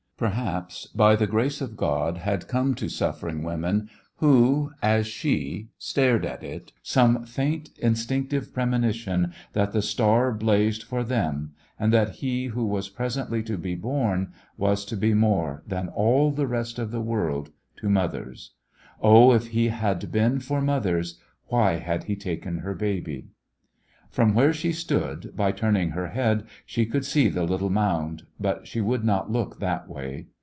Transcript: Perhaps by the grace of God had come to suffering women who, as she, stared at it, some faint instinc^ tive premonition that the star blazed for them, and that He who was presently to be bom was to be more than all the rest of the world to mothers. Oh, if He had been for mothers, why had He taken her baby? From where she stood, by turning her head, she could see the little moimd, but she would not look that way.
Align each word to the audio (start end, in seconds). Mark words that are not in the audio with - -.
Perhaps 0.21 0.85
by 0.85 1.15
the 1.15 1.25
grace 1.25 1.61
of 1.61 1.75
God 1.75 2.17
had 2.17 2.47
come 2.47 2.75
to 2.75 2.87
suffering 2.89 3.41
women 3.41 3.89
who, 4.17 4.71
as 4.79 5.07
she, 5.07 5.69
stared 5.79 6.27
at 6.27 6.43
it, 6.43 6.71
some 6.83 7.23
faint 7.25 7.71
instinc^ 7.81 8.29
tive 8.29 8.53
premonition 8.53 9.33
that 9.53 9.71
the 9.71 9.81
star 9.81 10.31
blazed 10.31 10.83
for 10.83 11.03
them, 11.03 11.53
and 11.79 11.91
that 11.91 12.17
He 12.17 12.45
who 12.45 12.67
was 12.67 12.87
presently 12.87 13.41
to 13.41 13.57
be 13.57 13.73
bom 13.73 14.31
was 14.57 14.85
to 14.85 14.95
be 14.95 15.15
more 15.15 15.63
than 15.65 15.87
all 15.87 16.29
the 16.29 16.45
rest 16.45 16.77
of 16.77 16.91
the 16.91 17.01
world 17.01 17.49
to 17.77 17.89
mothers. 17.89 18.51
Oh, 19.01 19.31
if 19.33 19.47
He 19.47 19.69
had 19.69 20.11
been 20.11 20.39
for 20.39 20.61
mothers, 20.61 21.19
why 21.47 21.77
had 21.77 22.03
He 22.03 22.15
taken 22.15 22.59
her 22.59 22.75
baby? 22.75 23.29
From 24.09 24.33
where 24.33 24.51
she 24.51 24.73
stood, 24.73 25.31
by 25.37 25.53
turning 25.53 25.91
her 25.91 26.07
head, 26.09 26.43
she 26.65 26.85
could 26.85 27.05
see 27.05 27.29
the 27.29 27.45
little 27.45 27.69
moimd, 27.69 28.23
but 28.41 28.67
she 28.67 28.81
would 28.81 29.05
not 29.05 29.31
look 29.31 29.61
that 29.61 29.87
way. 29.87 30.25